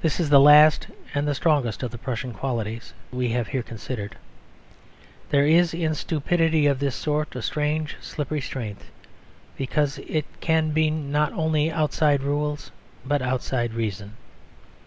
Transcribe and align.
This 0.00 0.18
is 0.18 0.30
the 0.30 0.40
last 0.40 0.88
and 1.12 1.28
strongest 1.36 1.82
of 1.82 1.90
the 1.90 1.98
Prussian 1.98 2.32
qualities 2.32 2.94
we 3.12 3.28
have 3.32 3.48
here 3.48 3.62
considered. 3.62 4.16
There 5.28 5.44
is 5.46 5.74
in 5.74 5.94
stupidity 5.94 6.64
of 6.66 6.78
this 6.78 6.96
sort 6.96 7.36
a 7.36 7.42
strange 7.42 7.98
slippery 8.00 8.40
strength: 8.40 8.90
because 9.58 9.98
it 9.98 10.24
can 10.40 10.70
be 10.70 10.88
not 10.88 11.34
only 11.34 11.70
outside 11.70 12.22
rules 12.22 12.70
but 13.04 13.20
outside 13.20 13.74
reason. 13.74 14.16